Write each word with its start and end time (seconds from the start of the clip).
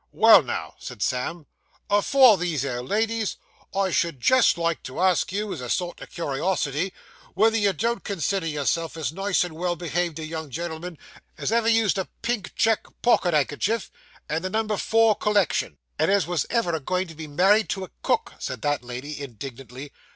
'Well, 0.11 0.41
now,' 0.41 0.73
said 0.79 1.03
Sam, 1.03 1.45
'afore 1.87 2.39
these 2.39 2.63
here 2.63 2.81
ladies, 2.81 3.37
I 3.75 3.91
should 3.91 4.19
jest 4.19 4.57
like 4.57 4.81
to 4.81 4.99
ask 4.99 5.31
you, 5.31 5.53
as 5.53 5.61
a 5.61 5.69
sort 5.69 6.01
of 6.01 6.09
curiosity, 6.09 6.91
whether 7.35 7.55
you 7.55 7.71
don't 7.71 8.03
consider 8.03 8.47
yourself 8.47 8.97
as 8.97 9.13
nice 9.13 9.43
and 9.43 9.53
well 9.53 9.75
behaved 9.75 10.17
a 10.17 10.25
young 10.25 10.49
gen'l'm'n, 10.49 10.97
as 11.37 11.51
ever 11.51 11.69
used 11.69 11.99
a 11.99 12.09
pink 12.23 12.55
check 12.55 12.83
pocket 13.03 13.35
handkerchief, 13.35 13.91
and 14.27 14.43
the 14.43 14.49
number 14.49 14.75
four 14.75 15.13
collection?' 15.13 15.77
'And 15.99 16.09
as 16.09 16.25
was 16.25 16.47
ever 16.49 16.73
a 16.73 16.79
going 16.79 17.05
to 17.05 17.13
be 17.13 17.27
married 17.27 17.69
to 17.69 17.83
a 17.85 17.91
cook,' 18.01 18.33
said 18.39 18.63
that 18.63 18.81
lady 18.83 19.21
indignantly. 19.23 19.91